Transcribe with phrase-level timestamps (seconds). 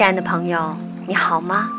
[0.00, 0.74] 亲爱的朋友，
[1.06, 1.70] 你好吗？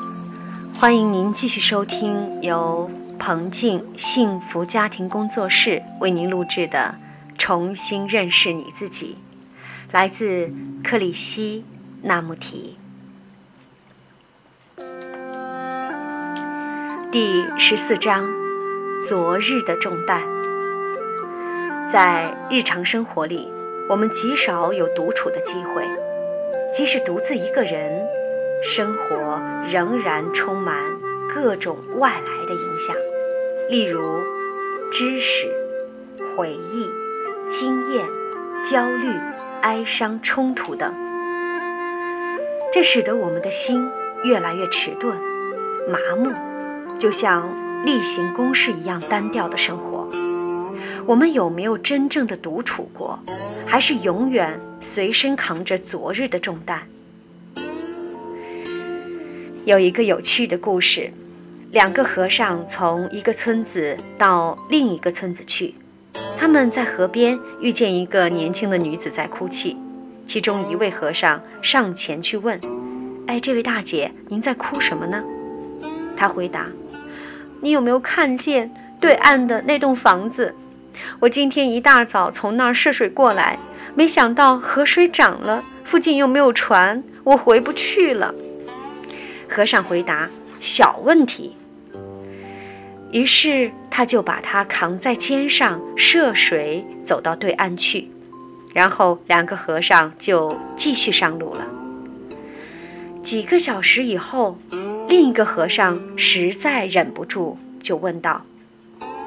[0.75, 6.93] 欢迎您继续收听由彭静幸福家庭工作室为您录制的
[7.35, 9.17] 《重新认识你自己》，
[9.91, 10.53] 来自
[10.83, 11.65] 克里希
[12.03, 12.77] 那穆提。
[17.11, 18.29] 第十四章：
[19.09, 20.21] 昨日的重担。
[21.91, 23.51] 在日常生活里，
[23.89, 25.89] 我们极少有独处的机会。
[26.71, 28.07] 即使独自一个人，
[28.63, 30.77] 生活仍然充满
[31.27, 32.95] 各种外来的影响，
[33.69, 34.19] 例如
[34.89, 35.47] 知识、
[36.35, 36.89] 回忆、
[37.45, 38.05] 经验、
[38.63, 39.13] 焦虑、
[39.61, 40.93] 哀伤、冲突等。
[42.71, 43.91] 这使得我们的心
[44.23, 45.13] 越来越迟钝、
[45.89, 46.31] 麻木，
[46.97, 47.49] 就像
[47.85, 50.07] 例行公事一样单调的生活。
[51.05, 53.19] 我们有没有真正的独处过？
[53.65, 56.81] 还是永远随身扛着昨日的重担？
[59.65, 61.11] 有一个有趣的故事：
[61.71, 65.75] 两个和尚从一个村子到另一个村子去，
[66.35, 69.77] 他们在河边遇见一个年轻的女子在哭泣。
[70.25, 72.59] 其中一位和尚上前去问
[73.27, 75.23] ：“哎，这位大姐，您在哭什么呢？”
[76.17, 76.67] 她回答
[77.61, 78.71] ：“你有没有看见
[79.01, 80.55] 对岸的那栋房子？”
[81.19, 83.57] 我今天一大早从那儿涉水过来，
[83.95, 88.33] 没想到河水涨了，附近又没有船，我回不去了。
[89.49, 90.29] 和尚回答
[90.61, 91.57] ：“小问题。”
[93.11, 98.09] 于是他就把他扛在肩上，涉水走到对岸去，
[98.73, 101.67] 然后两个和尚就继续上路了。
[103.21, 104.57] 几个小时以后，
[105.09, 108.45] 另一个和尚实在忍不住，就问道。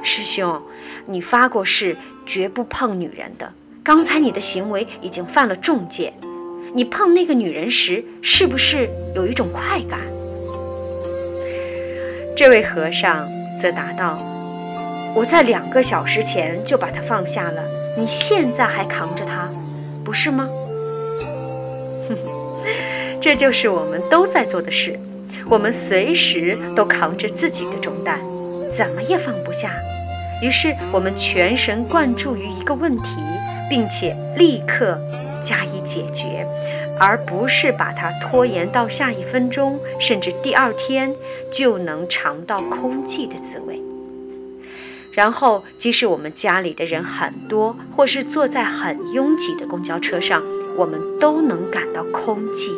[0.04, 0.62] 师兄，
[1.06, 3.52] 你发过誓绝不碰女人的。
[3.82, 6.12] 刚才你的行为已经犯了重戒。
[6.74, 10.00] 你碰那个女人时，是不是有一种快感？
[12.36, 13.28] 这位和尚
[13.60, 14.18] 则答道
[15.14, 17.62] ：“我在两个小时前就把她放下了，
[17.96, 19.48] 你现在还扛着她，
[20.04, 20.48] 不是吗？”
[22.08, 22.28] 哼哼，
[23.20, 24.98] 这就是我们都在做的事。
[25.48, 28.18] 我们随时都扛着自己的重担，
[28.76, 29.74] 怎么也放不下。
[30.42, 33.22] 于是我们全神贯注于一个问题，
[33.70, 34.98] 并且立刻
[35.40, 36.46] 加以解决，
[36.98, 41.14] 而不是把它拖延到下一分钟，甚至第二天
[41.50, 43.80] 就能尝到空寂的滋味。
[45.12, 50.42] 然后，即使我们家里的人很多，或是坐在很拥挤的公交车上，
[50.76, 52.72] 我们都能感到空寂。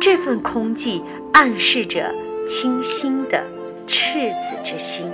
[0.00, 1.02] 这份空寂
[1.32, 2.14] 暗示着
[2.46, 3.42] 清新的
[3.88, 5.10] 赤子之心。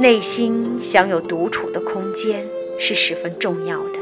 [0.00, 2.44] 内心享有独处的空间
[2.78, 3.98] 是十分重要的，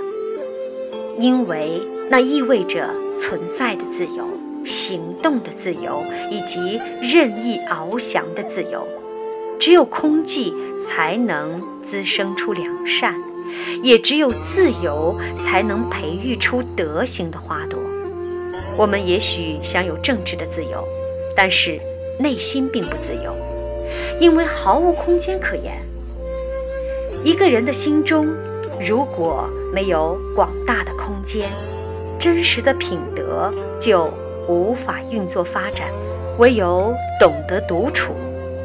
[1.18, 2.88] 因为那意味着
[3.18, 4.26] 存在的自由、
[4.64, 8.86] 行动的自由以及任意翱翔的自由。
[9.58, 13.14] 只有空寂才能滋生出良善，
[13.82, 17.78] 也只有自由才能培育出德行的花朵。
[18.76, 20.86] 我们也许享有政治的自由，
[21.34, 21.80] 但是
[22.18, 23.34] 内心并不自由。
[24.18, 25.80] 因为毫无空间可言。
[27.22, 28.28] 一个人的心中
[28.80, 31.50] 如果没有广大的空间，
[32.18, 34.10] 真实的品德就
[34.48, 35.88] 无法运作发展。
[36.38, 38.12] 唯有懂得独处，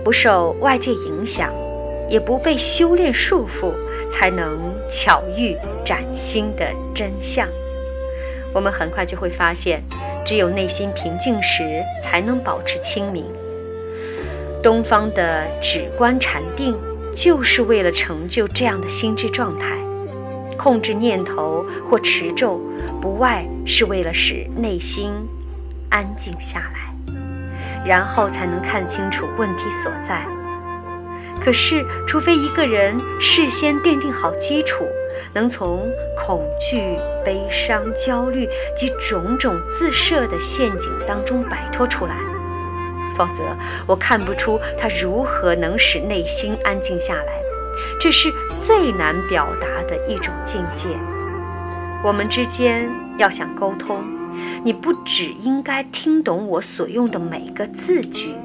[0.03, 1.53] 不受外界影响，
[2.07, 3.71] 也不被修炼束缚，
[4.09, 4.57] 才能
[4.89, 5.55] 巧遇
[5.85, 6.65] 崭新的
[6.95, 7.47] 真相。
[8.53, 9.83] 我们很快就会发现，
[10.25, 13.25] 只有内心平静时，才能保持清明。
[14.61, 16.75] 东方的止观禅定，
[17.15, 19.77] 就是为了成就这样的心智状态。
[20.57, 22.59] 控制念头或持咒，
[22.99, 25.13] 不外是为了使内心
[25.89, 27.13] 安静下来，
[27.85, 30.27] 然后才能看清楚问题所在。
[31.39, 34.83] 可是，除非一个人事先奠定好基础，
[35.33, 42.15] 能从恐惧、悲伤、焦虑及种种自设的陷阱当中摆脱出来。
[43.15, 43.43] 否则，
[43.85, 47.41] 我看不出他如何能使内心安静下来。
[47.99, 50.87] 这是最难表达的一种境界。
[52.03, 54.03] 我们之间要想沟通，
[54.63, 58.35] 你不只应该听懂我所用的每个字句，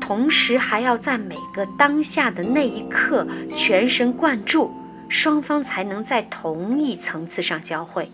[0.00, 4.72] 同时还要在每个当下的那一刻全神贯注，
[5.08, 8.10] 双方才能在同一层次上交汇。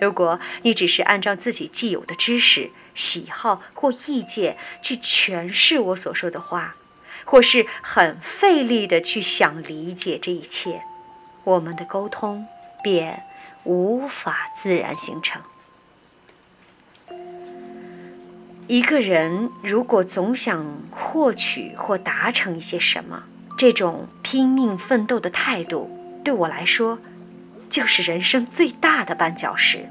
[0.00, 6.76] 如果你只是按照自己既有的知识、喜好或意见去诠释我所说的话，
[7.26, 10.82] 或是很费力的去想理解这一切，
[11.44, 12.46] 我们的沟通
[12.82, 13.24] 便
[13.64, 15.42] 无法自然形成。
[18.66, 23.24] 一个人如果总想获取或达成一些什么，
[23.58, 26.98] 这种拼命奋斗的态度，对我来说，
[27.68, 29.88] 就是人生最大的绊脚石。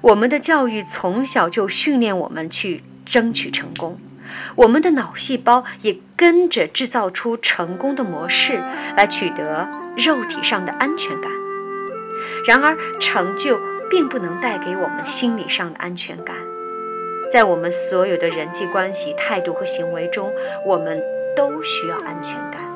[0.00, 3.98] 我们的教育从小就训练我们去争取成功，
[4.54, 8.62] 我们的脑细胞也跟着制造出成功的模式
[8.96, 11.30] 来取得肉体上的安全感。
[12.46, 13.58] 然而，成就
[13.90, 16.36] 并不能带给我们心理上的安全感。
[17.30, 20.32] 在我们所有的人际关系、态度和行为中，
[20.64, 21.02] 我们
[21.36, 22.67] 都需要安全感。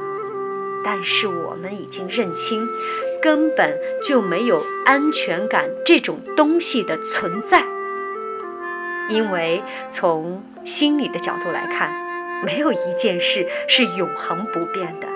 [0.85, 2.69] 但是我们已经认清，
[3.21, 7.65] 根本就没有安全感这种东西的存在。
[9.09, 11.93] 因为从心理的角度来看，
[12.45, 15.09] 没有一件事是永恒不变的，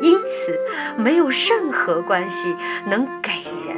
[0.00, 0.58] 因此
[0.96, 2.54] 没有任何关系
[2.86, 3.30] 能给
[3.66, 3.76] 人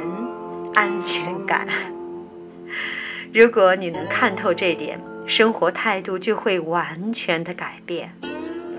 [0.73, 1.67] 安全感。
[3.33, 8.13] 如果你能看透这点，生活态度就会完全的改变。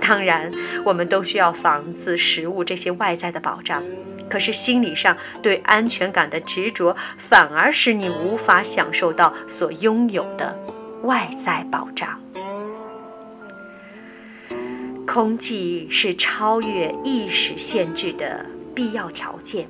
[0.05, 0.51] 当然，
[0.85, 3.83] 我们都需要房子、食物这些外在的保障，
[4.29, 10.59] 可是心理上对安全感的执着，反而使你无法享受到所拥有的
[11.05, 12.21] 外在保障。
[15.07, 18.45] 空寂是超越意识限制的
[18.75, 19.69] 必要条件，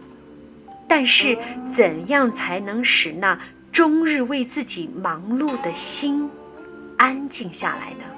[0.88, 1.36] 但是
[1.70, 3.38] 怎样才能使那？
[3.70, 6.28] 终日为自己忙碌的心
[6.98, 8.11] 安静下来呢？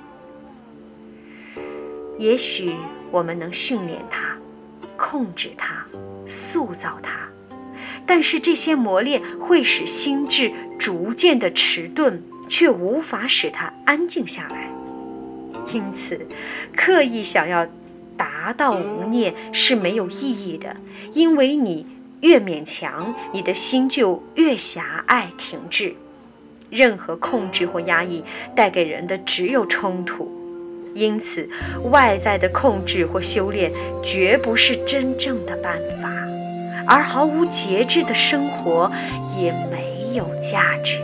[2.18, 2.74] 也许
[3.10, 4.36] 我们能训练它、
[4.96, 5.84] 控制它、
[6.26, 7.28] 塑造它，
[8.06, 14.70] 但是这些磨练会使心智逐渐的迟钝，却无法使它安静下来。
[15.72, 16.26] 因此，
[16.76, 17.66] 刻意想要
[18.16, 20.76] 达到无念是没有意义的，
[21.12, 21.86] 因为你。
[22.20, 25.94] 越勉强，你的心就越狭隘、停滞。
[26.70, 28.24] 任何控制或压抑
[28.56, 30.43] 带给人的只有冲突。
[30.94, 31.48] 因此，
[31.90, 36.08] 外在的控制或修炼绝不是真正的办法，
[36.86, 38.90] 而毫无节制的生活
[39.36, 41.00] 也没有价值。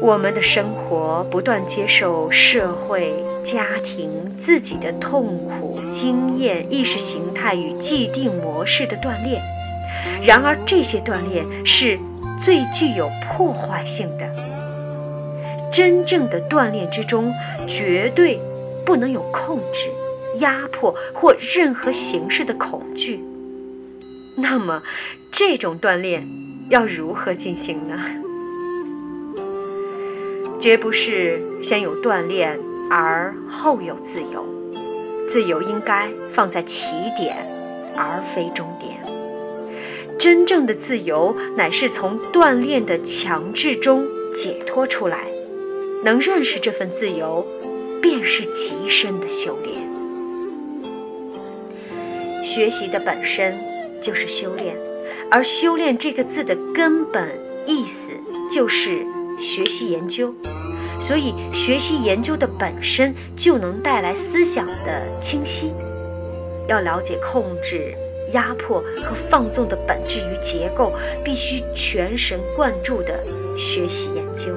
[0.00, 9.40] 我们的生活不断接受社会、家庭、自己的痛苦经验、意识形态与既定模式的锻炼。
[10.20, 11.98] 然而，这些锻炼是
[12.36, 14.41] 最具有破坏性的。
[15.72, 17.32] 真正的锻炼之中，
[17.66, 18.38] 绝对
[18.84, 19.88] 不能有控制、
[20.40, 23.24] 压迫或任何形式的恐惧。
[24.36, 24.82] 那么，
[25.30, 26.28] 这种锻炼
[26.68, 27.98] 要如何进行呢？
[30.60, 32.58] 绝不是先有锻炼
[32.88, 34.46] 而后有自由，
[35.26, 37.36] 自由应该放在起点
[37.96, 38.92] 而非终点。
[40.18, 45.26] 真正的自由乃是从锻炼的强制中解脱出来，
[46.04, 47.46] 能认识这份自由，
[48.00, 49.80] 便是极深的修炼。
[52.44, 53.58] 学习的本身
[54.00, 54.76] 就是修炼，
[55.30, 57.28] 而修炼这个字的根本
[57.66, 58.10] 意思
[58.50, 59.06] 就是。
[59.38, 60.32] 学习研究，
[61.00, 65.72] 所以学习研究的本身就能带来思想的清晰。
[66.68, 67.94] 要了解控制、
[68.32, 70.92] 压迫和放纵的本质与结构，
[71.24, 73.18] 必须全神贯注地
[73.56, 74.52] 学习研究。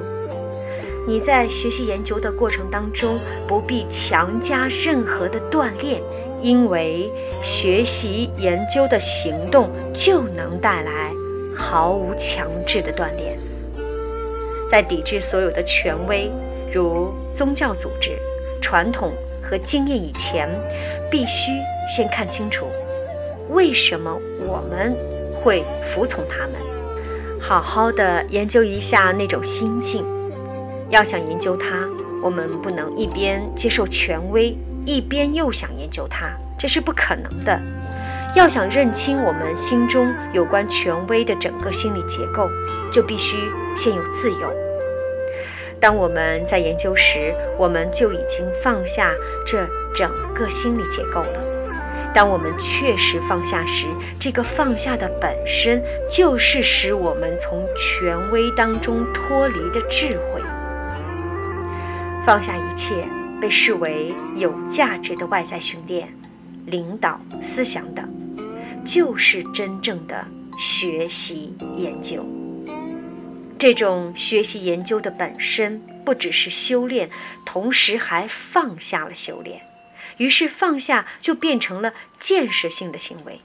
[1.06, 6.02] 你在学习研究的过程当中，不必强加任何的锻炼，
[6.40, 7.08] 因为
[7.42, 11.12] 学习研究的行动就能带来
[11.54, 13.38] 毫无强制的锻炼。
[14.68, 16.28] 在抵制所有的权威，
[16.72, 18.18] 如宗教组织、
[18.60, 20.48] 传统和经验以前，
[21.08, 21.52] 必须
[21.88, 22.66] 先看清楚
[23.48, 24.92] 为什么我们
[25.36, 26.54] 会服从他们，
[27.40, 30.04] 好好的研究一下那种心境。
[30.88, 31.88] 要想研究它，
[32.22, 36.26] 我们不能一边接受权威，一边又想研究它，
[36.58, 37.60] 这是不可能的。
[38.34, 42.48] 要想认清我们心中有关权威的整个心理结构，
[42.92, 43.36] 就必须
[43.76, 44.52] 先有自由。
[45.80, 49.12] 当我们在研究时，我们就已经放下
[49.46, 51.40] 这整个心理结构了。
[52.14, 53.86] 当我们确实放下时，
[54.18, 60.40] 这个放下的本身就是使我们从权威当中脱离的智慧。
[62.26, 63.08] 放下一切
[63.40, 66.12] 被视为有价值的外在训练、
[66.64, 68.04] 领导、思想等，
[68.84, 70.26] 就是真正的
[70.58, 72.26] 学习研究。
[73.56, 77.08] 这种学习研究的本身不只是修炼，
[77.44, 79.62] 同时还放下了修炼。
[80.16, 83.40] 于是放下就变成了建设性的行为，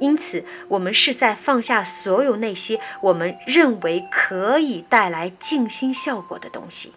[0.00, 6.92] 因此，我们是在放下所有那些我们认为可以带来静心效果的东西。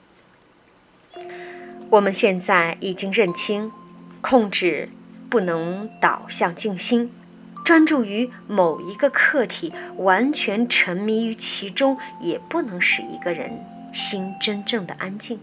[1.90, 3.72] 我们现在已经认清，
[4.22, 4.90] 控制
[5.30, 7.12] 不能导向静心，
[7.64, 15.40] 专注于某一个客体，完全沉迷于其中，也不能使一个人心真正的安静。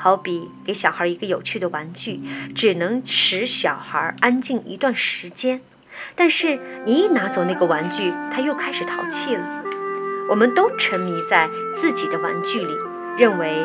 [0.00, 2.20] 好比给小孩一个有趣的玩具，
[2.54, 5.60] 只能使小孩安静一段时间，
[6.14, 9.64] 但是你一拿走那个玩具，他又开始淘气了。
[10.30, 12.72] 我们都沉迷在自己的玩具里，
[13.18, 13.64] 认为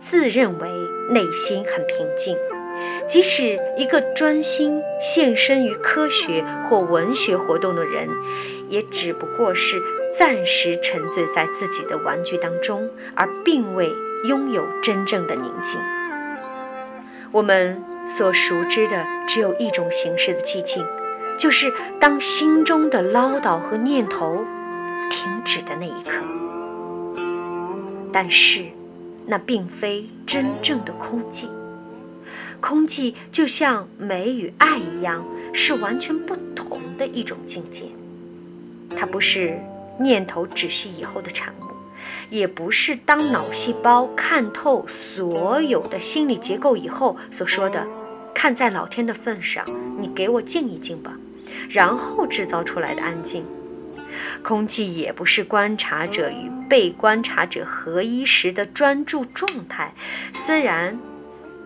[0.00, 0.68] 自认为
[1.10, 2.36] 内心很平静。
[3.06, 8.08] 即使一个专心献身于科学或文学活动的人，
[8.68, 9.80] 也只不过是
[10.16, 13.92] 暂时沉醉在自己的玩具当中，而并未。
[14.22, 15.80] 拥有真正的宁静。
[17.32, 20.84] 我们所熟知的只有一种形式的寂静，
[21.38, 24.44] 就是当心中的唠叨和念头
[25.08, 26.22] 停止的那一刻。
[28.12, 28.66] 但是，
[29.30, 31.46] 那并非真正的空寂。
[32.60, 37.84] 空寂就像美与爱一样，是完全不同的一种境界。
[38.94, 39.58] 它不是
[40.00, 41.70] 念头止息以后的产物。
[42.30, 47.86] 也不是当脑细胞看透所有的心理结构以后所说的
[48.32, 49.66] “看在老天的份上，
[49.98, 51.12] 你给我静一静吧”，
[51.68, 53.44] 然后制造出来的安静。
[54.42, 59.94] 空气也不是观察者与被观察者合一时的专注状态，
[60.34, 60.98] 虽然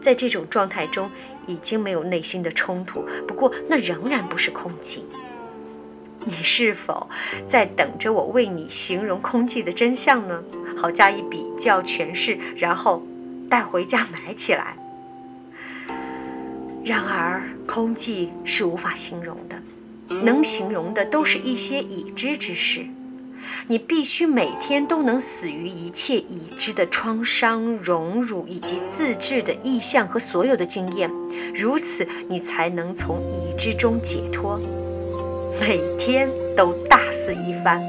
[0.00, 1.10] 在这种状态中
[1.46, 5.04] 已经没有内心的冲突，不过那仍然不是空气。
[6.26, 7.10] 你是否
[7.46, 10.42] 在等着我为你形容空气的真相呢？
[10.76, 13.06] 好加以比较诠释，然后
[13.50, 14.76] 带回家埋起来。
[16.84, 19.56] 然而，空气是无法形容的，
[20.22, 22.86] 能形容的都是一些已知之事。
[23.66, 31.10] 你必须每天都能死于一切已知的创伤、荣辱以及自制的意向和所有的经验，
[31.54, 34.60] 如此你才能从已知中解脱。
[35.60, 37.82] 每天都大死一番，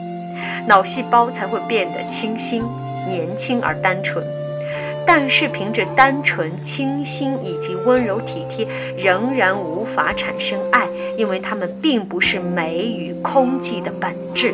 [0.68, 2.64] 脑细胞才会变得清新、
[3.08, 4.26] 年轻而单纯。
[5.06, 14.54] 但是凭着单纯、清新以及温柔体贴，仍然无法产生爱，因为它们并不是美与空寂的本质。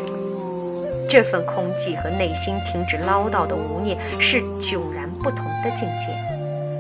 [1.08, 6.14] 这份空寂和内心停止唠叨的无念是迥然不同的境界，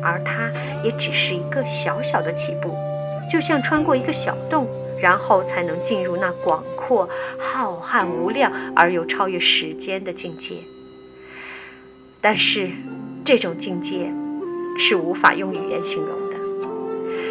[0.04, 0.51] 而它
[0.84, 2.75] 也只是一个小小的起步，
[3.30, 4.68] 就像穿过一个小洞。
[5.01, 7.10] 然后才能进入那广阔、
[7.40, 10.58] 浩瀚无量而又超越时间的境界。
[12.22, 12.70] 但是，
[13.24, 14.12] 这种境界
[14.78, 16.38] 是无法用语言形容的。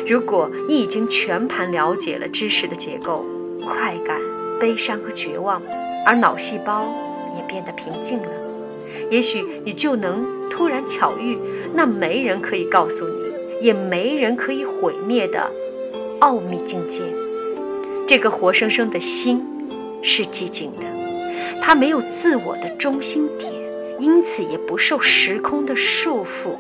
[0.07, 3.25] 如果你已经全盘了解了知识的结构、
[3.65, 4.21] 快感、
[4.59, 5.61] 悲伤和绝望，
[6.07, 6.87] 而脑细胞
[7.37, 8.29] 也变得平静了，
[9.11, 11.39] 也许你就能突然巧遇
[11.75, 15.51] 那没人可以告诉你，也没人可以毁灭的
[16.21, 17.03] 奥秘境界。
[18.07, 19.47] 这个活生生的心
[20.03, 20.87] 是寂静的，
[21.61, 23.53] 它没有自我的中心点，
[24.01, 26.57] 因此也不受时空的束缚。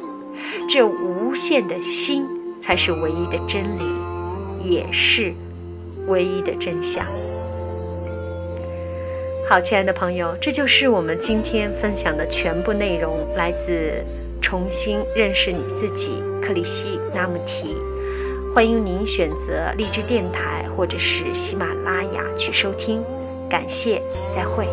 [0.68, 2.26] 这无限的心
[2.60, 5.32] 才是唯一的真理，也是
[6.06, 7.04] 唯一的真相。
[9.48, 13.72] 好，亲爱的朋友，这就是我们今天分享的全部内容，来自
[14.40, 17.76] 《重新认识你自己》克里希那穆提。
[18.54, 23.02] 欢迎您选择荔枝电台或者是喜马拉雅去收听，
[23.48, 24.00] 感谢，
[24.32, 24.68] 再会。